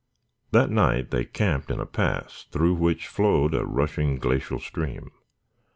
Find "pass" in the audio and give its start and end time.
1.85-2.47